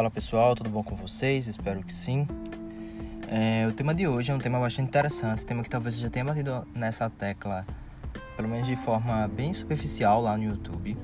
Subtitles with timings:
[0.00, 1.46] Fala pessoal, tudo bom com vocês?
[1.46, 2.26] Espero que sim.
[3.28, 6.08] É, o tema de hoje é um tema bastante interessante, tema que talvez eu já
[6.08, 7.66] tenha batido nessa tecla,
[8.34, 10.96] pelo menos de forma bem superficial lá no YouTube.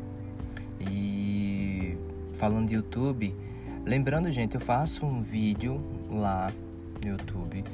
[0.80, 1.98] E
[2.32, 3.37] falando de YouTube,
[3.84, 5.78] lembrando, gente, eu faço um vídeo
[6.10, 6.51] lá
[7.05, 7.65] no YouTube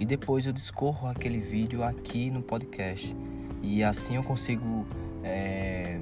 [0.00, 3.16] e depois eu discorro aquele vídeo aqui no podcast.
[3.62, 4.84] E assim eu consigo
[5.22, 6.00] é,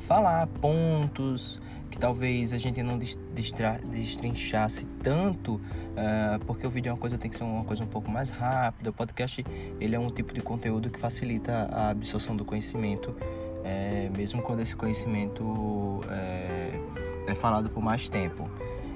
[0.00, 6.98] falar pontos que talvez a gente não destrinchasse tanto, uh, porque o vídeo é uma
[6.98, 8.88] coisa tem que ser uma coisa um pouco mais rápida.
[8.88, 9.44] O podcast
[9.78, 13.14] ele é um tipo de conteúdo que facilita a absorção do conhecimento,
[13.62, 16.80] é, mesmo quando esse conhecimento é,
[17.26, 18.50] é, falado por mais tempo.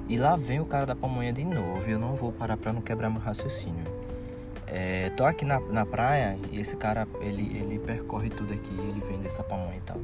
[0.08, 1.86] E lá vem o cara da pamonha de novo.
[1.86, 3.84] E eu não vou parar para não quebrar meu raciocínio.
[4.66, 9.02] É, tô aqui na, na praia e esse cara ele, ele percorre tudo aqui, ele
[9.06, 9.98] vende essa pamonha e tal.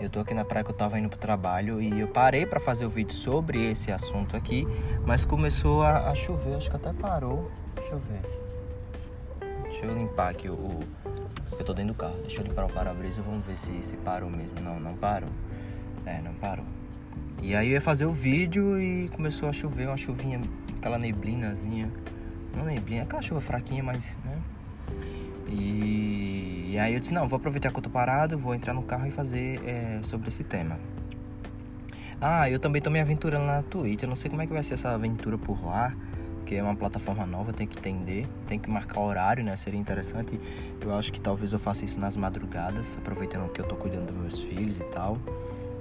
[0.00, 2.58] Eu tô aqui na praia que eu tava indo pro trabalho e eu parei para
[2.58, 4.66] fazer o vídeo sobre esse assunto aqui,
[5.06, 7.50] mas começou a, a, chover, acho que até parou.
[7.76, 8.22] Deixa eu ver.
[9.62, 10.80] Deixa eu limpar aqui o.
[11.58, 12.16] eu tô dentro do carro.
[12.22, 14.60] Deixa eu limpar o para-brisa, vamos ver se, se parou mesmo.
[14.60, 15.30] Não, não parou.
[16.04, 16.64] É, não parou.
[17.40, 20.40] E aí eu ia fazer o vídeo e começou a chover, uma chuvinha,
[20.78, 21.90] aquela neblinazinha.
[22.56, 24.38] Não neblina, aquela chuva fraquinha, mas, né?
[25.48, 28.82] E, e, aí eu disse, não, vou aproveitar que eu tô parado, vou entrar no
[28.82, 30.76] carro e fazer é, sobre esse tema.
[32.20, 34.60] Ah, eu também tô me aventurando na Twitch, eu não sei como é que vai
[34.60, 35.94] ser essa aventura por lá,
[36.44, 39.54] que é uma plataforma nova, tem que entender, tem que marcar horário, né?
[39.54, 40.40] Seria interessante.
[40.80, 44.16] Eu acho que talvez eu faça isso nas madrugadas, aproveitando que eu tô cuidando dos
[44.16, 45.16] meus filhos e tal.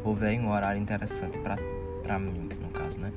[0.04, 1.58] Ou vem um horário interessante pra,
[2.04, 3.12] pra mim, no caso, né?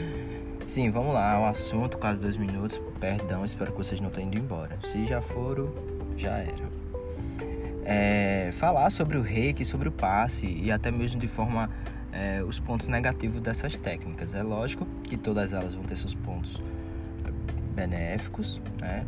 [0.66, 2.78] Sim, vamos lá, o assunto, quase dois minutos.
[3.00, 4.78] Perdão, espero que vocês não tenham ido embora.
[4.84, 5.72] Se já foram,
[6.14, 6.85] já era.
[7.88, 11.70] É, falar sobre o reiki, sobre o passe e até mesmo de forma
[12.12, 14.34] é, os pontos negativos dessas técnicas.
[14.34, 16.60] É lógico que todas elas vão ter seus pontos
[17.74, 19.06] benéficos, né?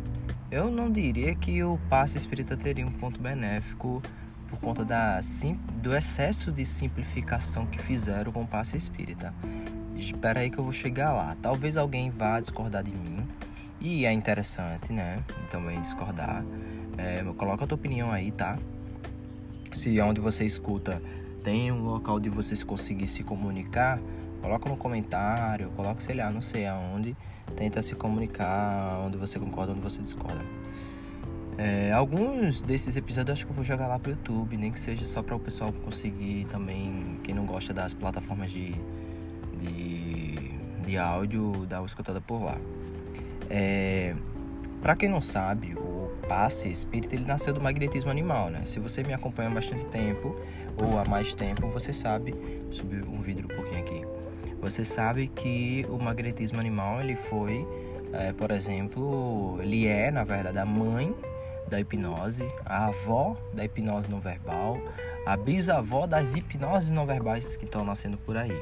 [0.51, 4.01] Eu não diria que o passe espírita teria um ponto benéfico
[4.47, 5.19] por conta da,
[5.81, 9.33] do excesso de simplificação que fizeram com o passe espírita.
[9.95, 11.35] Espera aí que eu vou chegar lá.
[11.41, 13.27] Talvez alguém vá discordar de mim.
[13.79, 15.23] E é interessante, né?
[15.51, 16.43] Também discordar.
[16.99, 18.57] É, coloca a tua opinião aí, tá?
[19.71, 21.01] Se onde você escuta
[21.43, 23.99] tem um local de você conseguir se comunicar,
[24.41, 27.15] coloca no comentário, coloca, sei lá, não sei aonde.
[27.55, 30.43] Tenta se comunicar onde você concorda, onde você discorda.
[31.57, 35.05] É, alguns desses episódios acho que eu vou jogar lá pro YouTube, nem que seja
[35.05, 38.75] só para o pessoal conseguir também, quem não gosta das plataformas de
[39.59, 40.51] de,
[40.85, 42.57] de áudio da escutada por lá.
[43.49, 44.15] É,
[44.81, 45.98] para quem não sabe, o
[46.29, 48.61] passe espírita ele nasceu do magnetismo animal, né?
[48.63, 50.35] Se você me acompanha há bastante tempo
[50.81, 52.35] ou há mais tempo, você sabe,
[52.69, 54.05] subir um vidro um pouquinho aqui.
[54.61, 57.67] Você sabe que o magnetismo animal ele foi,
[58.13, 61.13] é, por exemplo, ele é na verdade a mãe
[61.67, 64.77] da hipnose, a avó da hipnose não verbal,
[65.25, 68.57] a bisavó das hipnoses não verbais que estão nascendo por aí.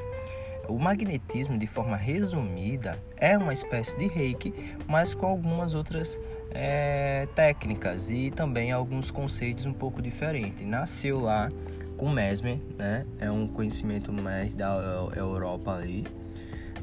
[0.68, 4.52] O magnetismo, de forma resumida, é uma espécie de reiki,
[4.86, 6.20] mas com algumas outras
[6.60, 10.66] é, técnicas e também alguns conceitos um pouco diferentes.
[10.66, 11.52] Nasceu lá
[11.96, 13.06] com Mesmer, né?
[13.20, 14.74] É um conhecimento mais da
[15.14, 16.04] Europa ali.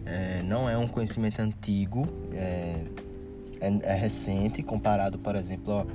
[0.06, 2.86] É, não é um conhecimento antigo, é,
[3.60, 5.86] é, é recente comparado, por exemplo,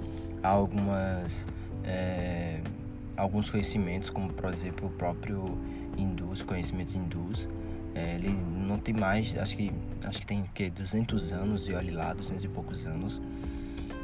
[0.42, 1.48] a algumas
[1.84, 2.60] é,
[3.16, 5.58] alguns conhecimentos, como por exemplo o próprio
[5.97, 7.48] hindus, conhecimentos hindus.
[7.94, 9.72] É, ele não tem mais, acho que,
[10.04, 13.22] acho que tem que 200 anos e olhe lá, 200 e poucos anos.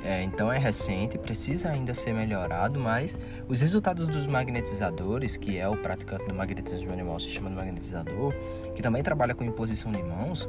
[0.07, 3.19] É, então é recente, precisa ainda ser melhorado, mas
[3.49, 8.33] os resultados dos magnetizadores, que é o praticante do magnetismo animal, se chama de magnetizador,
[8.77, 10.49] que também trabalha com imposição de mãos,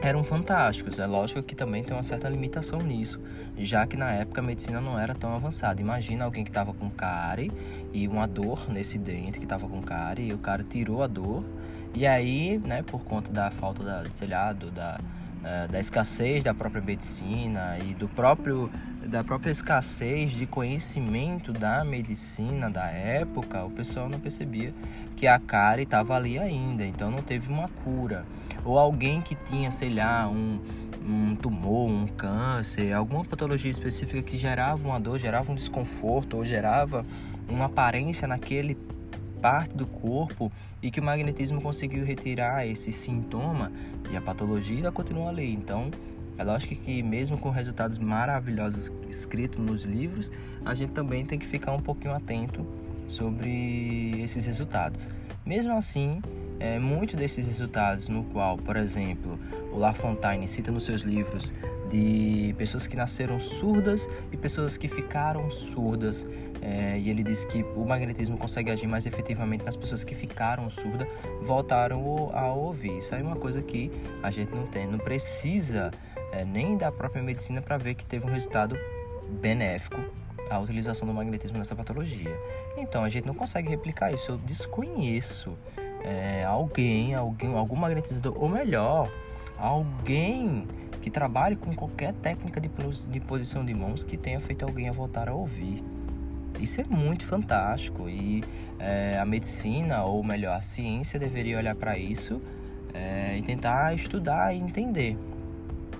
[0.00, 0.98] eram fantásticos.
[0.98, 3.20] É lógico que também tem uma certa limitação nisso,
[3.58, 5.82] já que na época a medicina não era tão avançada.
[5.82, 7.52] Imagina alguém que estava com cárie
[7.92, 11.44] e uma dor nesse dente que estava com cárie e o cara tirou a dor
[11.92, 14.98] e aí, né, por conta da falta da, sei lá, do, da,
[15.70, 18.70] da escassez da própria medicina e do próprio
[19.06, 24.74] da própria escassez de conhecimento da medicina da época, o pessoal não percebia
[25.16, 28.24] que a cárie estava ali ainda, então não teve uma cura.
[28.64, 30.60] Ou alguém que tinha, sei lá, um,
[31.04, 36.44] um tumor, um câncer, alguma patologia específica que gerava uma dor, gerava um desconforto ou
[36.44, 37.04] gerava
[37.48, 38.76] uma aparência naquele
[39.40, 40.50] parte do corpo
[40.82, 43.72] e que o magnetismo conseguiu retirar esse sintoma
[44.10, 45.52] e a patologia continua ali.
[45.52, 45.90] Então,
[46.38, 50.30] é lógico que mesmo com resultados maravilhosos escritos nos livros,
[50.64, 52.66] a gente também tem que ficar um pouquinho atento
[53.06, 55.10] sobre esses resultados.
[55.44, 56.22] Mesmo assim,
[56.60, 59.40] é, muito desses resultados, no qual, por exemplo,
[59.72, 61.52] o La Fontaine cita nos seus livros
[61.88, 66.26] de pessoas que nasceram surdas e pessoas que ficaram surdas.
[66.62, 70.68] É, e ele diz que o magnetismo consegue agir mais efetivamente nas pessoas que ficaram
[70.68, 71.08] surdas,
[71.40, 72.98] voltaram a ouvir.
[72.98, 73.90] Isso é uma coisa que
[74.22, 75.90] a gente não tem, não precisa
[76.30, 78.76] é, nem da própria medicina para ver que teve um resultado
[79.40, 79.98] benéfico
[80.50, 82.36] a utilização do magnetismo nessa patologia.
[82.76, 84.32] Então a gente não consegue replicar isso.
[84.32, 85.56] Eu desconheço
[86.04, 89.10] é, alguém, alguém, algum magnetizador, ou melhor,
[89.58, 90.66] alguém
[91.00, 92.70] que trabalhe com qualquer técnica de,
[93.08, 95.82] de posição de mãos que tenha feito alguém a voltar a ouvir.
[96.60, 98.44] Isso é muito fantástico e
[98.78, 102.40] é, a medicina, ou melhor, a ciência deveria olhar para isso
[102.92, 105.16] é, e tentar estudar e entender.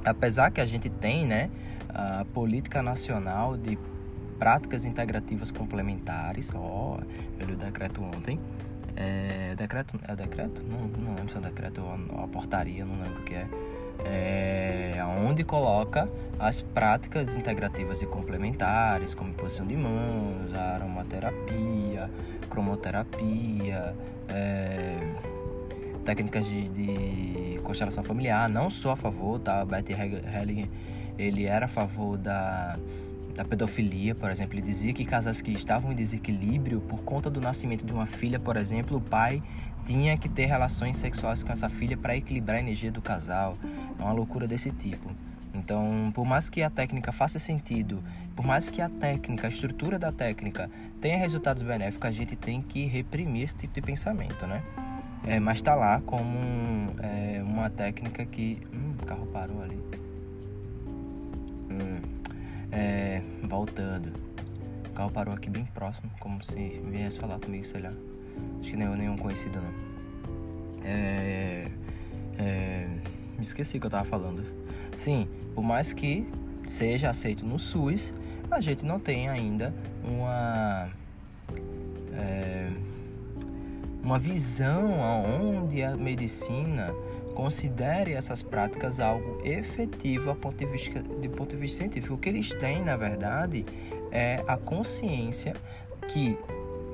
[0.05, 1.51] Apesar que a gente tem né,
[1.89, 3.79] a política nacional de
[4.39, 7.03] práticas integrativas complementares, ó, oh,
[7.39, 8.41] eu li o decreto ontem,
[8.97, 10.63] é, decreto, é decreto?
[10.63, 13.49] Não, não lembro se é decreto ou a portaria, não lembro o que é.
[14.03, 16.09] É, onde coloca
[16.39, 22.11] as práticas integrativas e complementares, como posição de mãos, aromaterapia,
[22.49, 23.95] cromoterapia,
[24.27, 24.97] é,
[26.05, 28.49] técnicas de, de, constelação familiar.
[28.49, 29.65] Não sou a favor, tá?
[29.65, 30.71] Betty Helling,
[31.19, 32.79] ele era a favor da
[33.41, 34.55] da pedofilia, por exemplo.
[34.55, 38.39] Ele dizia que casais que estavam em desequilíbrio por conta do nascimento de uma filha,
[38.39, 39.43] por exemplo, o pai
[39.87, 43.57] tinha que ter relações sexuais com essa filha para equilibrar a energia do casal.
[43.99, 45.11] É uma loucura desse tipo.
[45.55, 48.05] Então, por mais que a técnica faça sentido,
[48.37, 50.71] por mais que a técnica, a estrutura da técnica
[51.01, 54.63] tenha resultados benéficos, a gente tem que reprimir esse tipo de pensamento, né?
[55.25, 56.39] É, mas está lá como
[57.03, 58.61] é, uma técnica que.
[58.73, 59.81] Hum, o carro parou ali.
[62.73, 64.13] É, voltando.
[64.89, 67.93] O carro parou aqui bem próximo, como se viesse falar comigo, sei lá.
[68.61, 69.91] Acho que nem eu, nenhum conhecido não.
[70.85, 71.69] É,
[72.39, 72.89] é,
[73.37, 74.45] me esqueci o que eu tava falando.
[74.97, 76.27] Sim, por mais que
[76.67, 78.15] seja aceito no SUS,
[78.51, 79.75] a gente não tem ainda
[80.05, 80.91] uma
[82.13, 82.71] é,
[84.03, 86.93] uma visão aonde a medicina
[87.41, 92.13] considere essas práticas algo efetivo a ponto de vista, de ponto de vista científico.
[92.13, 93.65] O que eles têm, na verdade,
[94.13, 95.57] é a consciência
[96.07, 96.37] que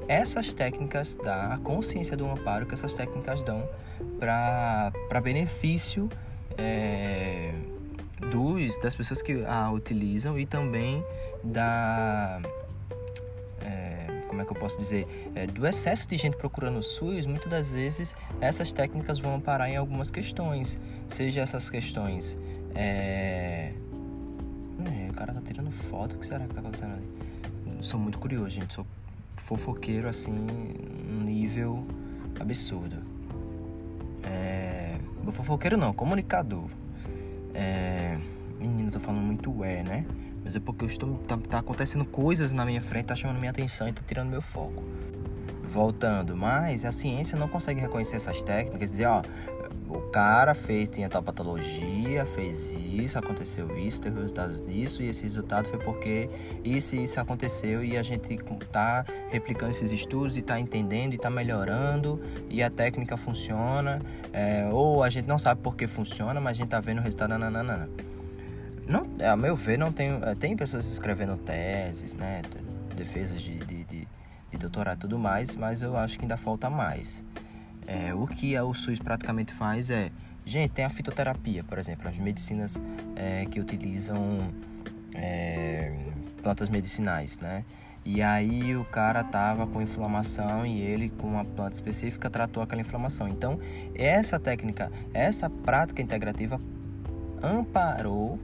[0.07, 3.69] essas técnicas dão, a consciência do amparo que essas técnicas dão
[4.21, 6.09] para benefício
[6.57, 7.53] é,
[8.31, 11.05] dos, das pessoas que a utilizam e também
[11.43, 12.41] da
[14.37, 17.51] como é que eu posso dizer, é, do excesso de gente procurando o SUS, muitas
[17.51, 20.79] das vezes essas técnicas vão parar em algumas questões,
[21.09, 22.37] seja essas questões.
[22.75, 23.73] É...
[24.85, 27.09] É, o cara tá tirando foto, o que será que tá acontecendo ali?
[27.81, 28.87] Sou muito curioso, gente, sou
[29.39, 30.47] fofoqueiro assim,
[31.09, 31.87] um nível
[32.39, 32.97] absurdo.
[34.23, 34.99] É...
[35.33, 36.69] Fofoqueiro não, comunicador.
[37.55, 38.19] É...
[38.61, 40.05] Menino, tô falando muito é, né?
[40.47, 43.51] Mas é porque eu estou tá, tá acontecendo coisas na minha frente, tá chamando minha
[43.51, 44.81] atenção e tá tirando meu foco.
[45.65, 49.23] Voltando, mas a ciência não consegue reconhecer essas técnicas, dizer, ó,
[49.89, 55.25] o cara fez, tinha tal patologia, fez isso, aconteceu isso, teve resultado disso, e esse
[55.25, 56.31] resultado foi porque
[56.63, 58.39] isso e isso aconteceu, e a gente
[58.71, 64.01] tá replicando esses estudos e tá entendendo e tá melhorando, e a técnica funciona,
[64.33, 67.03] é, ou a gente não sabe por que funciona, mas a gente tá vendo o
[67.03, 67.91] resultado, nananana.
[68.87, 70.11] Não, a meu ver, não tem.
[70.23, 72.43] É, tem pessoas escrevendo teses, né?
[72.95, 74.09] Defesas de, de, de,
[74.51, 77.25] de doutorado e tudo mais, mas eu acho que ainda falta mais.
[77.87, 80.11] É, o que o SUS praticamente faz é.
[80.45, 82.81] Gente, tem a fitoterapia, por exemplo, as medicinas
[83.17, 84.53] é, que utilizam
[85.13, 85.93] é,
[86.41, 87.65] plantas medicinais, né?
[88.05, 92.81] E aí o cara tava com inflamação e ele com uma planta específica tratou aquela
[92.81, 93.29] inflamação.
[93.29, 93.59] Então,
[93.97, 96.61] essa técnica, essa prática integrativa
[97.43, 98.39] amparou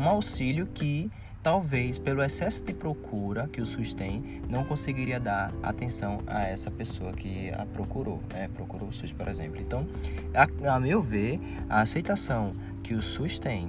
[0.00, 1.10] um auxílio que
[1.42, 6.70] talvez pelo excesso de procura que o SUS tem, não conseguiria dar atenção a essa
[6.70, 8.48] pessoa que a procurou, né?
[8.54, 9.60] procurou o SUS, por exemplo.
[9.60, 9.86] Então,
[10.34, 12.52] a, a meu ver, a aceitação
[12.82, 13.68] que o SUS tem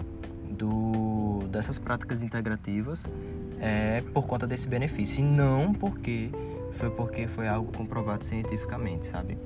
[0.49, 3.07] do, dessas práticas integrativas
[3.59, 6.29] é por conta desse benefício, e não porque
[6.73, 9.37] foi porque foi algo comprovado cientificamente, sabe?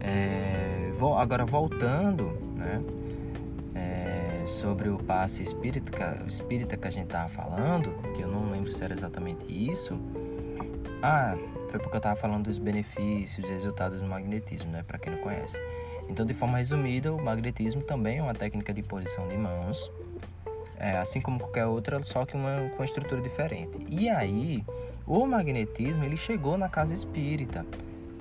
[0.00, 2.82] É, vou, agora voltando, né?
[4.46, 8.82] Sobre o passe espírita, espírita que a gente tava falando, que eu não lembro se
[8.82, 9.98] era exatamente isso.
[11.02, 11.36] Ah,
[11.68, 15.20] foi porque eu tava falando dos benefícios e resultados do magnetismo, né, para quem não
[15.20, 15.60] conhece.
[16.08, 19.90] Então, de forma resumida, o magnetismo também é uma técnica de posição de mãos,
[20.76, 23.78] é, assim como qualquer outra, só que uma, com uma estrutura diferente.
[23.88, 24.64] E aí,
[25.06, 27.64] o magnetismo ele chegou na casa espírita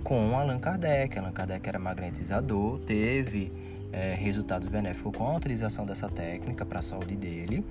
[0.04, 1.18] com Allan Kardec.
[1.18, 6.81] Allan Kardec era magnetizador, teve é, resultados benéficos com a utilização dessa técnica para a
[6.81, 7.65] saúde dele.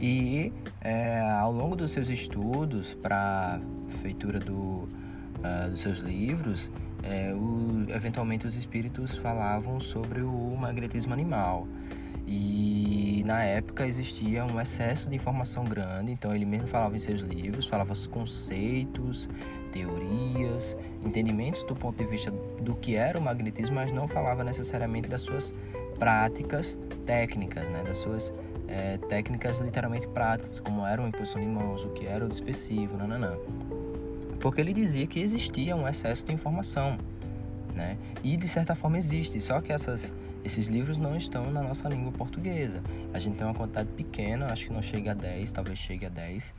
[0.00, 6.70] E é, ao longo dos seus estudos para a feitura do, uh, dos seus livros,
[7.02, 11.66] é, o, eventualmente os espíritos falavam sobre o magnetismo animal.
[12.26, 17.20] E na época existia um excesso de informação grande, então ele mesmo falava em seus
[17.20, 19.28] livros, falava os conceitos,
[19.72, 25.08] teorias, entendimentos do ponto de vista do que era o magnetismo, mas não falava necessariamente
[25.08, 25.52] das suas
[25.98, 27.82] práticas técnicas, né?
[27.82, 28.32] das suas
[28.68, 32.96] é, técnicas literalmente práticas, como era a imposição de mãos, o que era o dispersivo,
[32.96, 33.36] nananã.
[34.38, 36.96] Porque ele dizia que existia um excesso de informação,
[37.74, 37.96] né?
[38.22, 40.12] E de certa forma existe, só que essas
[40.44, 42.82] esses livros não estão na nossa língua portuguesa.
[43.12, 46.08] A gente tem uma quantidade pequena, acho que não chega a 10, talvez chegue a
[46.08, 46.54] 10,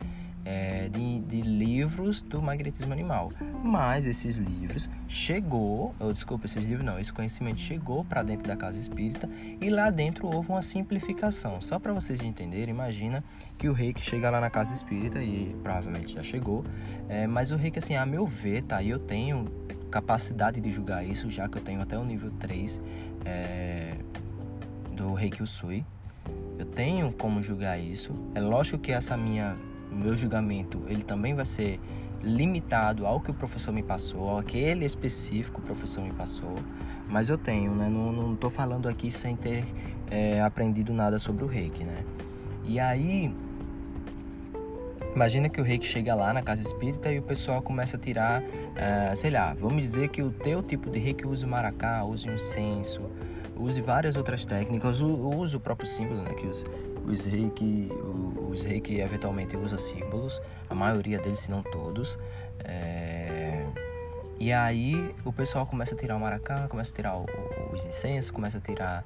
[0.47, 3.31] é, de, de, livros do magnetismo animal.
[3.61, 8.55] Mas esses livros chegou, ou desculpa, esses livros não, esse conhecimento chegou para dentro da
[8.55, 9.29] casa espírita
[9.59, 11.59] e lá dentro houve uma simplificação.
[11.59, 13.21] Só para vocês entenderem, imagina
[13.57, 16.63] que o rei que chega lá na casa espírita e provavelmente já chegou,
[17.09, 19.51] é, mas o rei que assim, a meu ver, tá, eu tenho
[19.91, 22.79] capacidade de julgar isso, já que eu tenho até o nível 3
[23.27, 23.93] é,
[24.93, 25.85] do Reiki Usui.
[26.57, 28.13] Eu tenho como julgar isso.
[28.33, 29.55] É lógico que essa minha
[29.91, 31.79] meu julgamento, ele também vai ser
[32.21, 36.55] limitado ao que o professor me passou, ao aquele específico professor me passou,
[37.07, 37.87] mas eu tenho, né?
[37.89, 39.65] Não estou falando aqui sem ter
[40.09, 42.03] é, aprendido nada sobre o reiki, né?
[42.65, 43.33] E aí,
[45.17, 48.43] imagina que o reiki chega lá na casa espírita e o pessoal começa a tirar,
[48.75, 52.29] é, sei lá, vamos dizer que o teu tipo de reiki usa o maracá, usa
[52.29, 53.01] o incenso,
[53.55, 56.35] use várias outras técnicas, use o próprio símbolo, né?
[56.35, 56.63] Que os,
[57.07, 57.89] os reiki,
[58.47, 62.19] os reiki eventualmente usa símbolos, a maioria deles, se não todos.
[62.63, 63.65] É...
[64.39, 67.25] E aí o pessoal começa a tirar o maracá, começa a tirar o,
[67.73, 69.03] os incensos, começa a tirar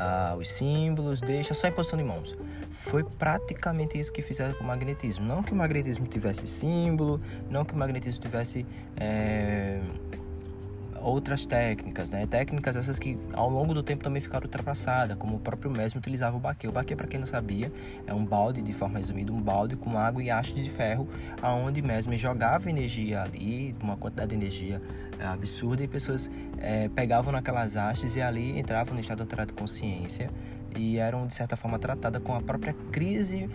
[0.00, 2.36] uh, os símbolos, deixa só em posição de mãos.
[2.70, 5.26] Foi praticamente isso que fizeram com o magnetismo.
[5.26, 8.66] Não que o magnetismo tivesse símbolo, não que o magnetismo tivesse.
[8.96, 9.80] É
[11.00, 12.26] outras técnicas, né?
[12.26, 16.36] Técnicas essas que ao longo do tempo também ficaram ultrapassadas, como o próprio Mesme utilizava
[16.36, 16.68] o baque.
[16.68, 17.72] O baque, para quem não sabia,
[18.06, 21.08] é um balde, de forma resumida, um balde com água e hastes de ferro,
[21.42, 24.82] aonde Mesme jogava energia ali, uma quantidade de energia
[25.18, 29.58] é, absurda, e pessoas é, pegavam naquelas hastes e ali entravam no estado alterado de
[29.58, 30.30] consciência
[30.76, 33.48] e eram, de certa forma, tratadas com a própria crise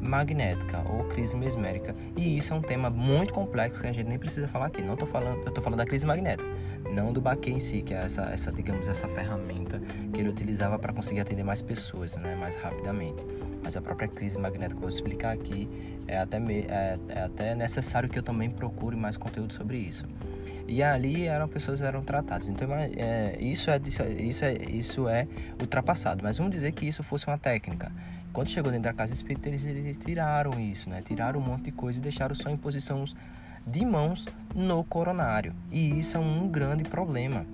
[0.00, 1.94] magnética ou crise mesmérica.
[2.16, 4.82] E isso é um tema muito complexo que a gente nem precisa falar aqui.
[4.82, 6.50] Não tô falando, eu estou falando da crise magnética
[6.92, 9.80] não do baque em si, que é essa, essa digamos, essa ferramenta
[10.12, 13.24] que ele utilizava para conseguir atender mais pessoas, né, mais rapidamente.
[13.62, 15.68] Mas a própria crise magnética que eu vou explicar aqui
[16.06, 20.04] é até, me, é, é até necessário que eu também procure mais conteúdo sobre isso.
[20.66, 22.48] E ali eram pessoas eram tratadas.
[22.48, 25.26] Então é, isso é isso é isso é
[25.60, 26.22] ultrapassado.
[26.22, 27.90] Mas vamos dizer que isso fosse uma técnica.
[28.32, 31.02] Quando chegou dentro da casa espírita eles, eles tiraram isso, né?
[31.04, 33.14] Tiraram um monte de coisa e deixaram só em posições
[33.66, 35.54] de mãos no coronário.
[35.70, 37.46] E isso é um grande problema.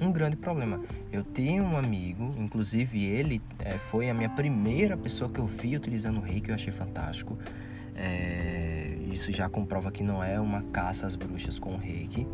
[0.00, 0.80] Um grande problema.
[1.10, 5.76] Eu tenho um amigo, inclusive ele é, foi a minha primeira pessoa que eu vi
[5.76, 7.38] utilizando o reiki, eu achei fantástico.
[7.94, 12.26] É, isso já comprova que não é uma caça às bruxas com o reiki.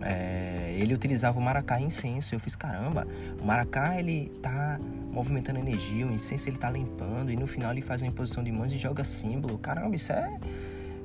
[0.00, 2.34] É, ele utilizava o maracá e incenso.
[2.34, 3.06] Eu fiz caramba,
[3.40, 4.80] o maracá ele tá
[5.12, 8.50] movimentando energia, o incenso ele tá limpando e no final ele faz uma imposição de
[8.50, 9.58] mãos e joga símbolo.
[9.58, 10.38] Caramba, isso é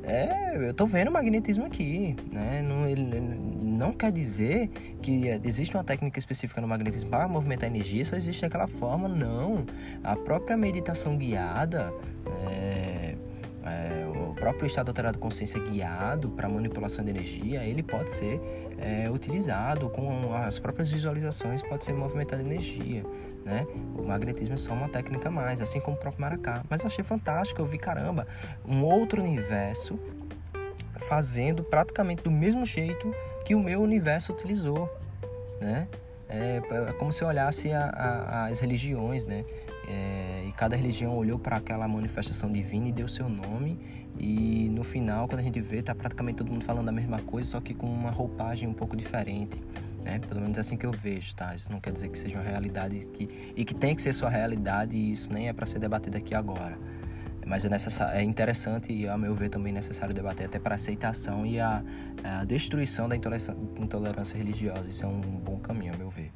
[0.04, 2.62] é, eu tô vendo magnetismo aqui, né?
[2.62, 3.20] Não, ele,
[3.62, 4.70] não quer dizer
[5.02, 9.66] que existe uma técnica específica no magnetismo para movimentar energia, só existe daquela forma, não.
[10.04, 11.94] A própria meditação guiada,
[12.50, 13.16] é,
[13.66, 18.42] é, o próprio estado alterado de consciência guiado para manipulação de energia, ele pode ser
[18.80, 23.04] é, utilizado com as próprias visualizações, pode ser movimentado energia
[23.46, 23.66] né?
[23.96, 26.64] O magnetismo é só uma técnica a mais, assim como o próprio maracá.
[26.70, 28.28] Mas eu achei fantástico, eu vi, caramba,
[28.66, 30.00] um outro universo
[30.96, 33.14] fazendo praticamente do mesmo jeito
[33.46, 34.90] que o meu universo utilizou,
[35.60, 35.88] né?
[36.30, 39.44] É, é como se eu olhasse a, a, as religiões, né?
[39.88, 43.78] É, e cada religião olhou para aquela manifestação divina e deu seu nome.
[44.18, 47.52] E no final, quando a gente vê, tá praticamente todo mundo falando a mesma coisa,
[47.52, 49.62] só que com uma roupagem um pouco diferente
[50.04, 50.20] né?
[50.20, 51.56] Pelo menos é assim que eu vejo, tá?
[51.56, 54.30] Isso não quer dizer que seja uma realidade que, e que tem que ser sua
[54.30, 56.78] realidade e isso nem é para ser debatido aqui agora.
[57.46, 61.46] Mas é, necessário, é interessante e, a meu ver, também necessário debater até para aceitação
[61.46, 61.84] e a,
[62.24, 64.88] a destruição da intolerância, intolerância, religiosa.
[64.88, 66.32] Isso é um bom caminho, a meu ver.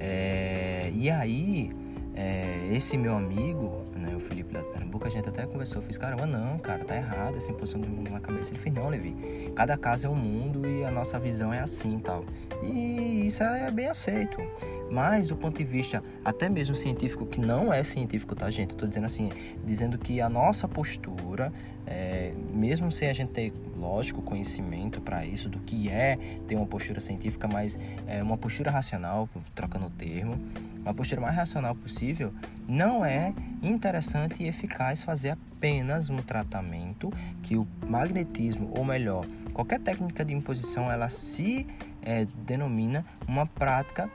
[0.00, 1.72] É, e aí,
[2.18, 5.96] é, esse meu amigo, né, o Felipe lá Pernambuco, a gente até conversou, eu fiz,
[5.96, 8.50] caramba, não, cara, tá errado essa imposição de mundo na cabeça.
[8.50, 9.14] Ele fez, não, Levi,
[9.54, 12.24] cada casa é um mundo e a nossa visão é assim tal.
[12.60, 14.42] E isso é bem aceito.
[14.90, 18.70] Mas do ponto de vista até mesmo científico, que não é científico, tá, gente?
[18.70, 19.30] Eu tô dizendo assim,
[19.64, 21.52] dizendo que a nossa postura,
[21.86, 26.66] é, mesmo sem a gente ter, lógico, conhecimento para isso, do que é ter uma
[26.66, 30.36] postura científica, mas é uma postura racional, trocando o termo,
[30.88, 32.32] uma postura mais racional possível,
[32.66, 39.80] não é interessante e eficaz fazer apenas um tratamento que o magnetismo, ou melhor, qualquer
[39.80, 41.66] técnica de imposição, ela se
[42.00, 44.10] é, denomina uma prática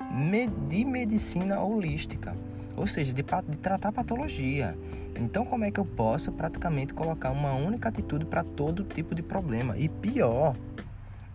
[0.68, 2.36] de medicina holística,
[2.76, 4.76] ou seja, de, de tratar patologia.
[5.16, 9.22] Então, como é que eu posso praticamente colocar uma única atitude para todo tipo de
[9.22, 9.78] problema?
[9.78, 10.56] E pior,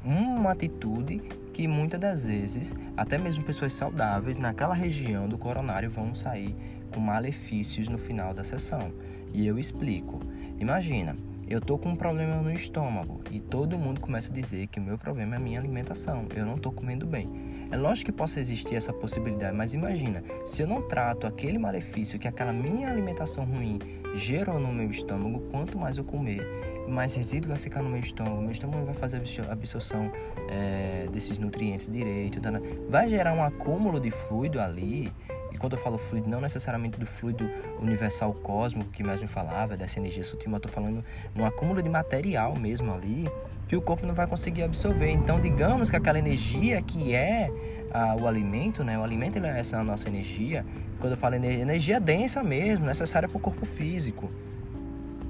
[0.05, 1.19] uma atitude
[1.52, 6.55] que muitas das vezes, até mesmo pessoas saudáveis naquela região do coronário vão sair
[6.93, 8.93] com malefícios no final da sessão.
[9.33, 10.21] E eu explico.
[10.59, 11.17] Imagina,
[11.49, 14.83] eu tô com um problema no estômago e todo mundo começa a dizer que o
[14.83, 17.48] meu problema é a minha alimentação, eu não tô comendo bem.
[17.70, 22.18] É lógico que possa existir essa possibilidade, mas imagina, se eu não trato aquele malefício
[22.18, 23.78] que aquela minha alimentação ruim
[24.14, 26.42] gerou no meu estômago, quanto mais eu comer,
[26.88, 30.10] mais resíduo vai ficar no meu estômago, meu estômago vai fazer a absorção
[30.48, 32.40] é, desses nutrientes direito,
[32.88, 35.12] vai gerar um acúmulo de fluido ali
[35.52, 39.76] e quando eu falo fluido, não necessariamente do fluido universal cósmico que mais me falava,
[39.76, 41.04] dessa energia sutil, mas eu tô falando
[41.37, 43.28] um acúmulo de material mesmo ali
[43.68, 45.10] que o corpo não vai conseguir absorver.
[45.10, 47.50] Então, digamos que aquela energia que é
[47.92, 48.98] ah, o alimento, né?
[48.98, 50.64] O alimento é essa nossa energia.
[50.98, 54.30] Quando eu falo energia, energia densa mesmo, necessária para o corpo físico.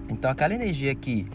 [0.09, 1.26] Então, aquela energia que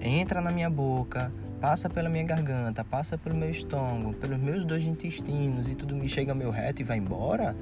[0.00, 4.84] entra na minha boca, passa pela minha garganta, passa pelo meu estômago, pelos meus dois
[4.84, 7.54] intestinos e tudo me chega ao meu reto e vai embora,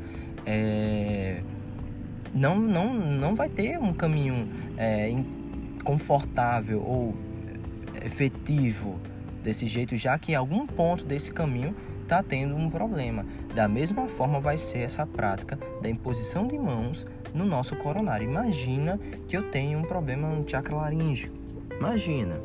[0.46, 1.42] é,
[2.32, 5.14] não, não, não vai ter um caminho é,
[5.84, 7.14] confortável ou
[8.04, 9.00] efetivo
[9.42, 13.24] desse jeito, já que em algum ponto desse caminho está tendo um problema.
[13.54, 18.28] Da mesma forma vai ser essa prática da imposição de mãos no nosso coronário.
[18.28, 21.32] Imagina que eu tenho um problema no chakra laríngeo.
[21.78, 22.40] Imagina.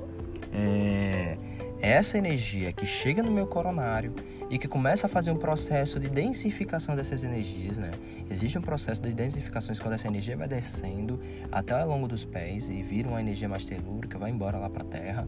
[0.54, 1.38] É,
[1.82, 4.14] essa energia que chega no meu coronário
[4.50, 7.92] e que começa a fazer um processo de densificação dessas energias, né?
[8.30, 11.20] Existe um processo de densificação quando essa energia vai descendo
[11.52, 14.84] até ao longo dos pés e vira uma energia mais telúrica, vai embora lá para
[14.84, 15.28] a Terra.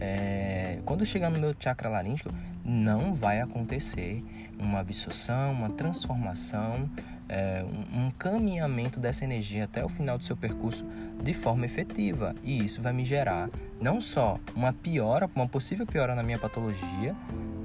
[0.00, 0.78] É...
[0.84, 2.30] Quando chegar no meu chakra laríngeo,
[2.64, 4.22] não vai acontecer
[4.58, 6.88] uma absorção, uma transformação,
[7.28, 10.84] é, um caminhamento dessa energia até o final do seu percurso
[11.22, 12.34] de forma efetiva.
[12.42, 13.48] E isso vai me gerar
[13.80, 17.14] não só uma piora, uma possível piora na minha patologia,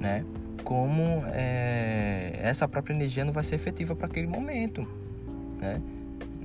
[0.00, 0.24] né?
[0.66, 4.84] Como é, essa própria energia não vai ser efetiva para aquele momento.
[5.60, 5.80] Né?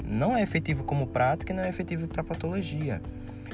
[0.06, 3.02] Não é efetivo como prática e não é efetivo para patologia.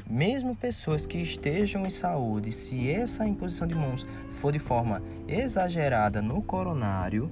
[0.09, 4.05] Mesmo pessoas que estejam em saúde, se essa imposição de mãos
[4.41, 7.31] for de forma exagerada no coronário,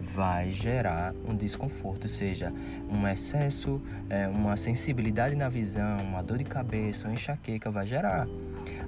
[0.00, 2.52] vai gerar um desconforto, seja
[2.88, 8.28] um excesso, é, uma sensibilidade na visão, uma dor de cabeça, uma enxaqueca, vai gerar.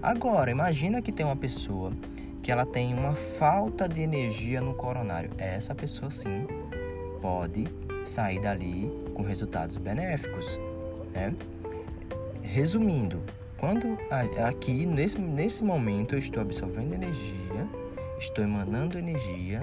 [0.01, 1.93] Agora, imagina que tem uma pessoa
[2.49, 5.31] que ela tem uma falta de energia no coronário.
[5.37, 6.47] Essa pessoa sim
[7.21, 7.67] pode
[8.07, 10.59] sair dali com resultados benéficos,
[11.13, 11.35] né?
[12.41, 13.23] Resumindo,
[13.59, 13.99] quando
[14.43, 17.69] aqui nesse, nesse momento eu estou absorvendo energia,
[18.19, 19.61] estou emanando energia,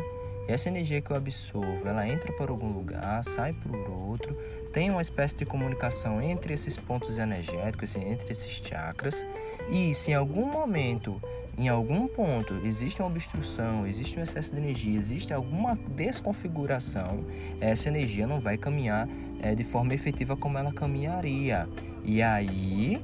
[0.48, 4.38] essa energia que eu absorvo, ela entra por algum lugar, sai por outro,
[4.72, 9.26] tem uma espécie de comunicação entre esses pontos energéticos, entre esses chakras,
[9.72, 11.20] e se em algum momento
[11.58, 17.26] em algum ponto existe uma obstrução, existe um excesso de energia, existe alguma desconfiguração,
[17.62, 19.08] essa energia não vai caminhar
[19.42, 21.68] é, de forma efetiva como ela caminharia.
[22.04, 23.02] E aí,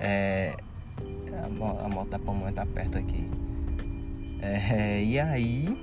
[0.00, 0.56] é,
[1.44, 3.26] a, moto da pamonha está perto aqui.
[4.40, 5.76] É, e aí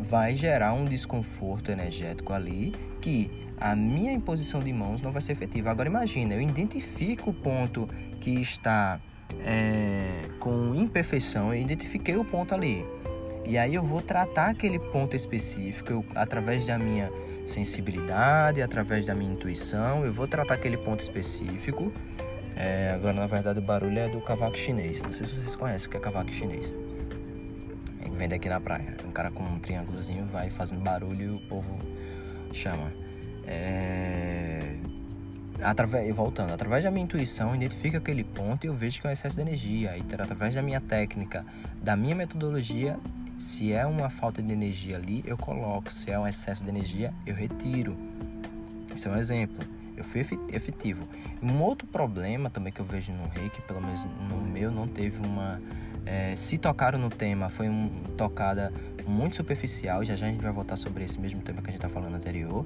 [0.00, 5.32] vai gerar um desconforto energético ali que a minha imposição de mãos não vai ser
[5.32, 5.70] efetiva.
[5.70, 7.88] Agora imagina, eu identifico o ponto
[8.20, 9.00] que está
[9.40, 12.86] é, com imperfeição, eu identifiquei o ponto ali.
[13.44, 17.10] E aí eu vou tratar aquele ponto específico eu, através da minha
[17.44, 21.92] sensibilidade, através da minha intuição, eu vou tratar aquele ponto específico.
[22.54, 25.02] É, agora, na verdade, o barulho é do cavaco chinês.
[25.02, 26.72] Não sei se vocês conhecem o que é cavaco chinês.
[28.00, 28.96] É que vem daqui na praia.
[29.04, 31.76] Um cara com um triângulozinho vai fazendo barulho e o povo
[32.52, 32.92] chama.
[33.48, 34.75] É
[35.62, 39.12] através, voltando, através da minha intuição, identifico aquele ponto e eu vejo que é um
[39.12, 39.96] excesso de energia.
[39.96, 41.44] E através da minha técnica,
[41.82, 42.98] da minha metodologia,
[43.38, 45.92] se é uma falta de energia ali, eu coloco.
[45.92, 47.96] Se é um excesso de energia, eu retiro.
[48.94, 49.64] Esse é um exemplo.
[49.96, 50.20] Eu fui
[50.52, 51.08] efetivo.
[51.42, 55.18] Um outro problema também que eu vejo no reiki, pelo menos no meu, não teve
[55.26, 55.60] uma.
[56.04, 58.72] É, se tocaram no tema, foi uma tocada
[59.06, 60.04] muito superficial.
[60.04, 62.14] Já já a gente vai voltar sobre esse mesmo tema que a gente está falando
[62.14, 62.64] anterior.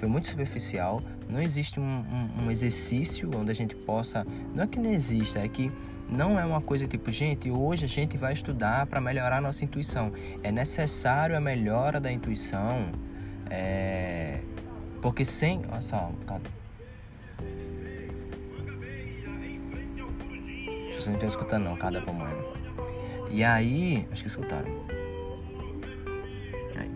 [0.00, 1.02] Foi muito superficial.
[1.28, 4.26] Não existe um, um, um, exercício onde a gente possa.
[4.54, 5.70] Não é que não exista, é que
[6.08, 9.62] não é uma coisa tipo, gente, hoje a gente vai estudar para melhorar a nossa
[9.62, 10.10] intuição.
[10.42, 12.90] É necessário a melhora da intuição.
[13.50, 14.40] É...
[15.02, 15.66] Porque sem.
[15.70, 16.40] Olha só, cara.
[20.88, 22.42] Vocês não estão escutando não, cada pamonha.
[23.28, 24.08] E aí.
[24.10, 24.70] Acho que escutaram.
[26.78, 26.90] Aí.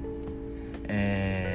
[0.88, 1.53] É,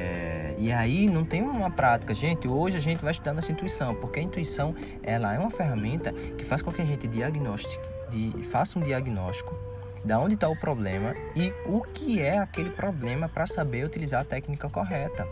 [0.60, 2.12] e aí não tem uma prática.
[2.12, 6.12] Gente, hoje a gente vai estudar nossa intuição, porque a intuição ela é uma ferramenta
[6.12, 9.58] que faz com que a gente de, faça um diagnóstico
[10.04, 14.24] da onde está o problema e o que é aquele problema para saber utilizar a
[14.24, 15.26] técnica correta.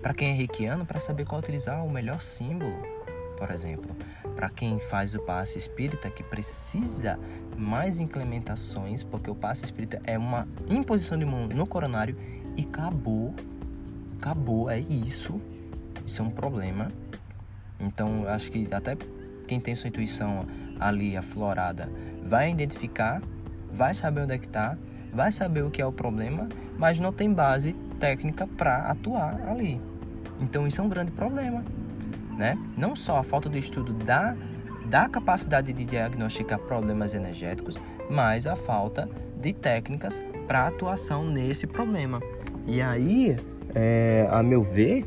[0.00, 2.80] Para quem é reikiano, para saber qual utilizar o melhor símbolo,
[3.36, 3.96] por exemplo.
[4.36, 7.18] Para quem faz o passe espírita, que precisa
[7.56, 12.16] mais implementações, porque o passe espírita é uma imposição de mão no coronário
[12.56, 13.34] e acabou.
[14.18, 15.40] Acabou, é isso.
[16.04, 16.90] Isso é um problema.
[17.78, 18.96] Então, acho que até
[19.46, 20.46] quem tem sua intuição
[20.78, 21.88] ali aflorada
[22.24, 23.22] vai identificar,
[23.72, 24.76] vai saber onde é que está,
[25.12, 29.80] vai saber o que é o problema, mas não tem base técnica para atuar ali.
[30.40, 31.64] Então isso é um grande problema,
[32.36, 32.56] né?
[32.76, 34.36] Não só a falta do estudo da
[34.88, 37.78] da capacidade de diagnosticar problemas energéticos,
[38.08, 39.06] mas a falta
[39.38, 42.22] de técnicas para atuação nesse problema.
[42.66, 43.36] E aí,
[43.80, 45.06] é, a meu ver,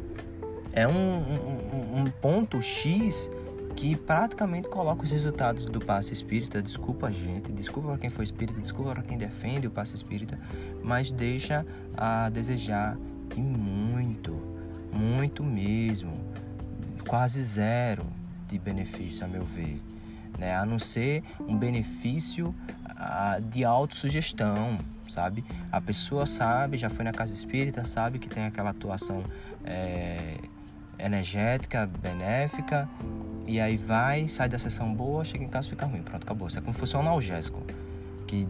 [0.72, 3.30] é um, um, um ponto X
[3.76, 6.62] que praticamente coloca os resultados do passe espírita.
[6.62, 10.40] Desculpa, gente, desculpa para quem foi espírita, desculpa para quem defende o passe espírita,
[10.82, 11.66] mas deixa
[11.98, 12.98] a desejar
[13.36, 14.32] e muito,
[14.94, 16.14] muito mesmo,
[17.06, 18.06] quase zero
[18.48, 19.82] de benefício, a meu ver.
[20.38, 20.56] Né?
[20.56, 22.56] A não ser um benefício
[22.90, 25.44] uh, de autossugestão, sabe?
[25.72, 29.24] A pessoa sabe, já foi na casa espírita, sabe que tem aquela atuação
[29.66, 30.38] é,
[30.98, 32.90] energética, benéfica,
[33.46, 36.48] e aí vai, sai da sessão boa, chega em casa fica ruim, pronto, acabou.
[36.48, 37.62] Isso é como se fosse um analgésico,
[38.28, 38.48] que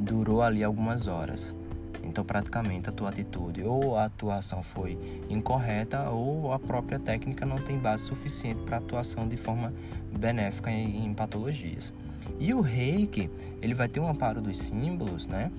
[0.00, 1.54] durou ali algumas horas.
[2.02, 4.98] Então, praticamente, a tua atitude ou a atuação foi
[5.30, 9.72] incorreta ou a própria técnica não tem base suficiente para atuação de forma
[10.10, 11.92] benéfica em, em, patologias.
[12.38, 15.50] E o reiki, ele vai ter um amparo dos símbolos, né?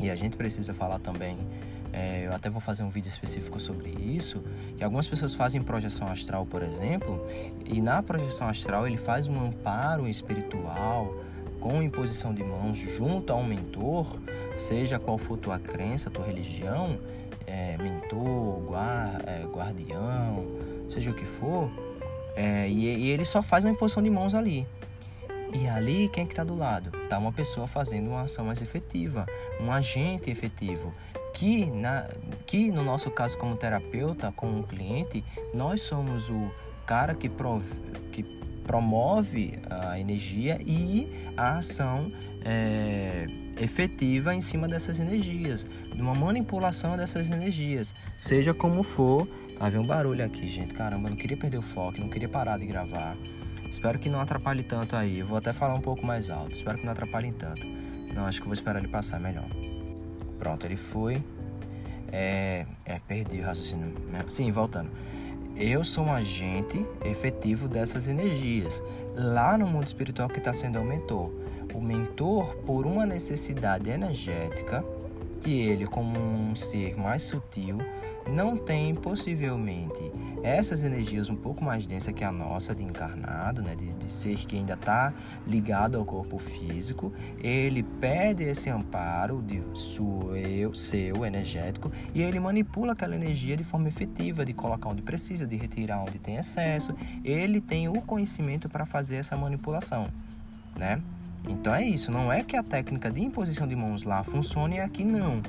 [0.00, 1.36] E a gente precisa falar também
[1.92, 4.42] é, eu até vou fazer um vídeo específico sobre isso,
[4.76, 7.24] que algumas pessoas fazem projeção astral, por exemplo,
[7.66, 11.14] e na projeção astral ele faz um amparo espiritual
[11.60, 14.06] com imposição de mãos junto a um mentor,
[14.56, 16.98] seja qual for tua crença, tua religião,
[17.46, 20.46] é, mentor, guard, é, guardião,
[20.88, 21.70] seja o que for,
[22.36, 24.66] é, e, e, ele só faz uma imposição de mãos ali.
[25.52, 26.96] E ali, quem é que está do lado?
[27.04, 29.26] Está uma pessoa fazendo uma ação mais efetiva,
[29.60, 30.92] um agente efetivo
[31.34, 32.08] que, na,
[32.46, 36.50] que no nosso caso como terapeuta, como cliente, nós somos o
[36.86, 37.62] cara que, prov,
[38.12, 38.22] que
[38.64, 42.10] promove a energia e a ação
[42.44, 43.26] é,
[43.58, 49.26] efetiva em cima dessas energias, de uma manipulação dessas energias, seja como for.
[49.58, 50.74] Tá vendo um barulho aqui, gente?
[50.74, 53.16] Caramba, não queria perder o foco, não queria parar de gravar.
[53.70, 55.20] Espero que não atrapalhe tanto aí.
[55.20, 56.52] Eu vou até falar um pouco mais alto.
[56.52, 57.64] Espero que não atrapalhe tanto.
[58.14, 59.48] Não, acho que vou esperar ele passar melhor.
[60.38, 61.22] Pronto, ele foi.
[62.12, 63.94] É, é perdi o raciocínio.
[64.28, 64.90] Sim, voltando.
[65.56, 68.82] Eu sou um agente efetivo dessas energias.
[69.14, 71.30] Lá no mundo espiritual que está sendo o mentor.
[71.74, 74.84] O mentor, por uma necessidade energética,
[75.40, 77.78] que ele, como um ser mais sutil,
[78.30, 83.74] não tem possivelmente essas energias um pouco mais densas que a nossa de encarnado, né,
[83.74, 85.12] de, de ser que ainda está
[85.46, 92.92] ligado ao corpo físico, ele pede esse amparo de seu, seu energético e ele manipula
[92.92, 96.94] aquela energia de forma efetiva, de colocar onde precisa, de retirar onde tem excesso.
[97.24, 100.08] Ele tem o conhecimento para fazer essa manipulação,
[100.76, 101.02] né?
[101.48, 104.80] Então é isso, não é que a técnica de imposição de mãos lá funcione e
[104.80, 105.42] aqui não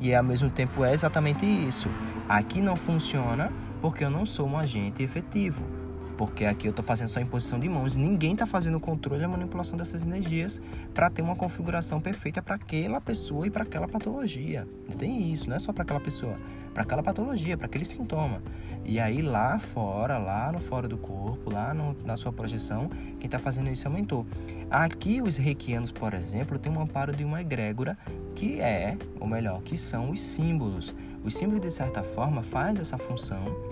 [0.00, 1.88] e ao mesmo tempo é exatamente isso.
[2.28, 5.77] Aqui não funciona porque eu não sou um agente efetivo.
[6.18, 7.96] Porque aqui eu estou fazendo só imposição de mãos.
[7.96, 10.60] Ninguém está fazendo o controle e a manipulação dessas energias
[10.92, 14.66] para ter uma configuração perfeita para aquela pessoa e para aquela patologia.
[14.88, 16.34] Não tem isso, não é só para aquela pessoa,
[16.74, 18.42] para aquela patologia, para aquele sintoma.
[18.84, 22.88] E aí lá fora, lá no fora do corpo, lá no, na sua projeção,
[23.20, 24.26] quem está fazendo isso é o mentor.
[24.68, 27.96] Aqui os reikianos, por exemplo, tem um amparo de uma egrégora
[28.34, 30.96] que é, ou melhor, que são os símbolos.
[31.22, 33.67] Os símbolos, de certa forma, faz essa função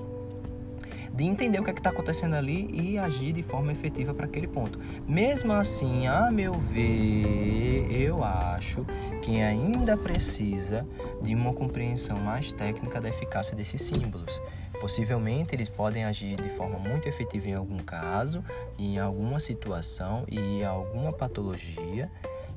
[1.16, 4.46] de entender o que é está acontecendo ali e agir de forma efetiva para aquele
[4.46, 4.78] ponto.
[5.08, 8.84] Mesmo assim, a meu ver, eu acho
[9.22, 10.86] que ainda precisa
[11.22, 14.42] de uma compreensão mais técnica da eficácia desses símbolos.
[14.78, 18.44] Possivelmente eles podem agir de forma muito efetiva em algum caso,
[18.78, 22.10] em alguma situação e alguma patologia,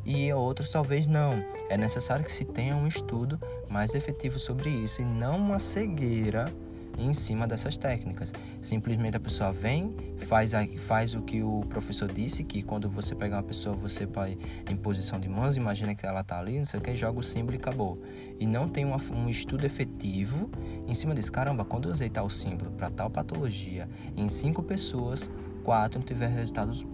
[0.06, 1.42] e outros talvez não.
[1.70, 6.52] É necessário que se tenha um estudo mais efetivo sobre isso e não uma cegueira
[7.00, 8.34] em cima dessas técnicas.
[8.62, 13.16] Simplesmente a pessoa vem, faz, a, faz o que o professor disse, que quando você
[13.16, 14.38] pegar uma pessoa, você vai
[14.70, 17.24] em posição de mãos, imagina que ela está ali, não sei o que, joga o
[17.24, 18.02] símbolo e acabou.
[18.40, 20.50] E não tem uma, um estudo efetivo
[20.88, 21.32] em cima disso.
[21.32, 25.32] Caramba, quando eu usei tal símbolo para tal patologia, em cinco pessoas,
[25.64, 26.86] quatro tiveram resultados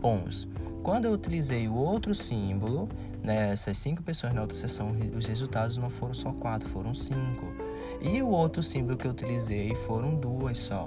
[0.00, 0.48] bons.
[0.82, 2.88] Quando eu utilizei o outro símbolo,
[3.22, 7.61] nessas né, cinco pessoas na outra sessão, os resultados não foram só quatro, foram cinco.
[8.02, 10.86] E o outro símbolo que eu utilizei foram duas só.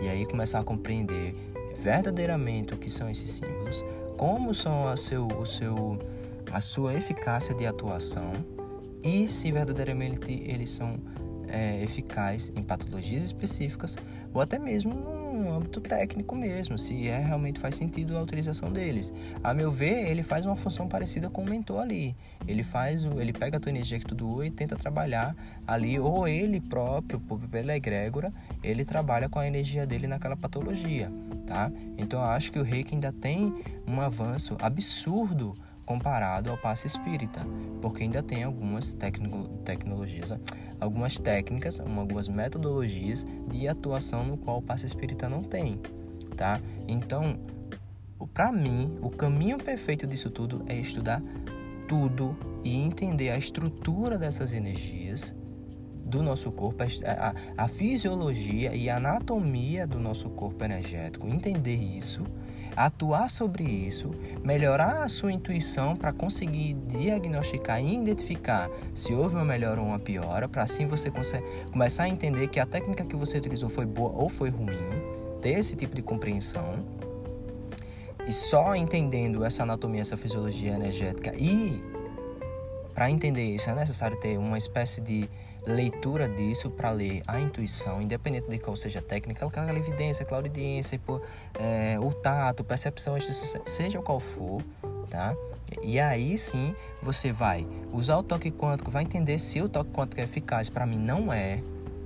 [0.00, 1.34] E aí começar a compreender
[1.78, 3.82] verdadeiramente o que são esses símbolos,
[4.16, 5.98] como são a, seu, o seu,
[6.52, 8.32] a sua eficácia de atuação
[9.02, 10.98] e se verdadeiramente eles são
[11.48, 13.96] é, eficazes em patologias específicas
[14.32, 19.12] ou até mesmo no âmbito técnico mesmo, se é realmente faz sentido a utilização deles.
[19.42, 22.14] A meu ver, ele faz uma função parecida com o mentor ali.
[22.46, 25.34] Ele faz, o, ele pega a tua energia que tu doou e tenta trabalhar
[25.66, 31.10] ali, ou ele próprio, pela egrégora, ele trabalha com a energia dele naquela patologia,
[31.46, 31.70] tá?
[31.96, 33.54] Então eu acho que o reiki ainda tem
[33.86, 37.40] um avanço absurdo comparado ao passe espírita,
[37.80, 38.96] porque ainda tem algumas
[39.64, 40.38] tecnologias, né?
[40.82, 45.80] Algumas técnicas, algumas metodologias de atuação no qual o passe espírita não tem,
[46.36, 46.60] tá?
[46.88, 47.38] Então,
[48.34, 51.22] para mim, o caminho perfeito disso tudo é estudar
[51.86, 55.34] tudo e entender a estrutura dessas energias
[56.04, 56.86] do nosso corpo, a,
[57.28, 62.24] a, a fisiologia e a anatomia do nosso corpo energético, entender isso
[62.76, 64.10] atuar sobre isso,
[64.42, 69.98] melhorar a sua intuição para conseguir diagnosticar e identificar se houve uma melhora ou uma
[69.98, 71.10] piora, para assim você
[71.70, 74.76] começar a entender que a técnica que você utilizou foi boa ou foi ruim,
[75.40, 76.78] ter esse tipo de compreensão.
[78.26, 81.82] E só entendendo essa anatomia, essa fisiologia energética e
[82.94, 85.28] para entender isso é necessário ter uma espécie de
[85.66, 91.00] leitura disso para ler a intuição, independente de qual seja a técnica, aquela evidência, clarividência,
[91.58, 93.16] é, o tato, percepção,
[93.64, 94.62] seja qual for,
[95.08, 95.34] tá?
[95.82, 100.20] E aí sim você vai usar o toque quântico, vai entender se o toque quântico
[100.20, 100.68] é eficaz.
[100.68, 101.62] Para mim não é,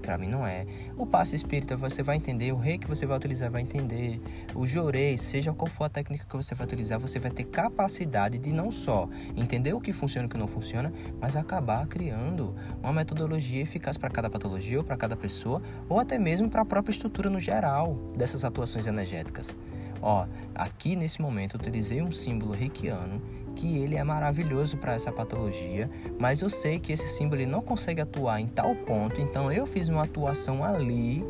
[0.06, 0.64] para mim não é.
[0.96, 4.20] O passe espírita você vai entender, o rei que você vai utilizar vai entender,
[4.54, 8.38] o jorei, seja qual for a técnica que você vai utilizar, você vai ter capacidade
[8.38, 12.54] de não só entender o que funciona e o que não funciona, mas acabar criando
[12.80, 16.64] uma metodologia eficaz para cada patologia ou para cada pessoa, ou até mesmo para a
[16.64, 19.56] própria estrutura no geral dessas atuações energéticas.
[20.00, 23.20] Ó, aqui nesse momento eu utilizei um símbolo reikiano
[23.56, 27.62] que ele é maravilhoso para essa patologia, mas eu sei que esse símbolo ele não
[27.62, 31.24] consegue atuar em tal ponto, então eu fiz uma atuação ali,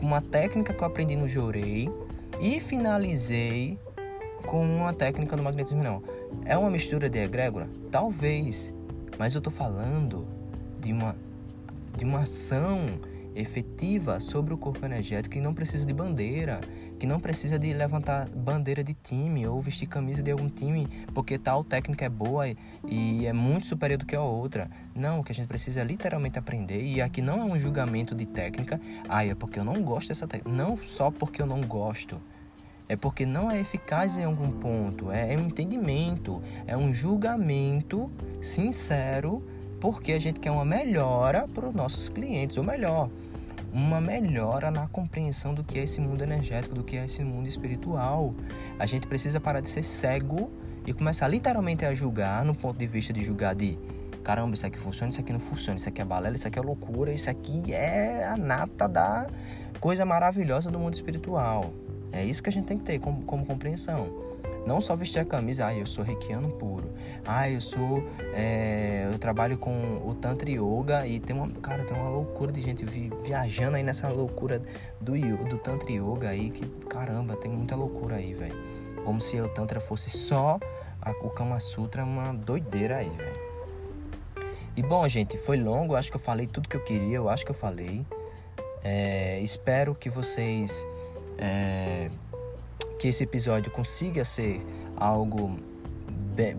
[0.00, 1.90] uma técnica que eu aprendi no Jorei
[2.40, 3.78] e finalizei
[4.46, 6.02] com uma técnica no magnetismo não.
[6.44, 7.68] É uma mistura de egrégora?
[7.90, 8.72] Talvez,
[9.18, 10.26] mas eu estou falando
[10.80, 11.16] de uma
[11.96, 12.86] de uma ação
[13.34, 16.60] efetiva sobre o corpo energético e não precisa de bandeira,
[17.00, 21.38] que não precisa de levantar bandeira de time ou vestir camisa de algum time porque
[21.38, 22.44] tal técnica é boa
[22.86, 24.70] e é muito superior do que a outra.
[24.94, 28.14] Não, o que a gente precisa é literalmente aprender e aqui não é um julgamento
[28.14, 30.54] de técnica, ah, é porque eu não gosto dessa técnica.
[30.54, 32.20] Não só porque eu não gosto.
[32.86, 38.10] É porque não é eficaz em algum ponto, é um entendimento, é um julgamento
[38.42, 39.42] sincero
[39.80, 43.08] porque a gente quer uma melhora para os nossos clientes, ou melhor,
[43.72, 47.46] uma melhora na compreensão do que é esse mundo energético, do que é esse mundo
[47.46, 48.34] espiritual.
[48.78, 50.50] A gente precisa parar de ser cego
[50.86, 53.78] e começar literalmente a julgar no ponto de vista de julgar de
[54.24, 56.62] caramba, isso aqui funciona, isso aqui não funciona, isso aqui é balela, isso aqui é
[56.62, 59.26] loucura, isso aqui é a nata da
[59.80, 61.72] coisa maravilhosa do mundo espiritual.
[62.12, 64.29] É isso que a gente tem que ter como, como compreensão.
[64.66, 66.90] Não só vestir a camisa, ah, eu sou reikiano puro.
[67.24, 68.02] Ah, eu sou.
[68.34, 71.48] É, eu trabalho com o Tantra Yoga e tem uma.
[71.48, 74.62] Cara, tem uma loucura de gente vi, viajando aí nessa loucura
[75.00, 75.12] do,
[75.48, 78.56] do Tantra Yoga aí, que caramba, tem muita loucura aí, velho.
[79.04, 80.58] Como se o Tantra fosse só
[81.00, 83.50] a, o Kama Sutra, uma doideira aí, velho.
[84.76, 87.44] E bom, gente, foi longo, acho que eu falei tudo que eu queria, eu acho
[87.44, 88.06] que eu falei.
[88.84, 90.86] É, espero que vocês.
[91.38, 92.10] É,
[93.00, 94.64] que esse episódio consiga ser
[94.96, 95.58] algo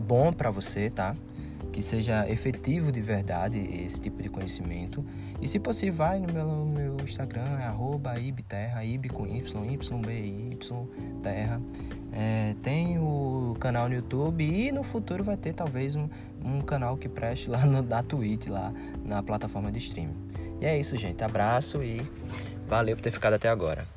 [0.07, 1.15] bom para você, tá?
[1.71, 5.05] que seja efetivo de verdade esse tipo de conhecimento.
[5.41, 10.59] E se possível, vai no meu, meu Instagram, é ibterra, ib com y, y, y,
[11.23, 11.61] terra.
[12.13, 16.09] É, tem o canal no YouTube e no futuro vai ter talvez um,
[16.43, 18.73] um canal que preste lá no, na Twitch, lá
[19.05, 20.17] na plataforma de streaming.
[20.59, 21.23] E é isso, gente.
[21.23, 22.01] Abraço e
[22.67, 23.87] valeu por ter ficado até agora.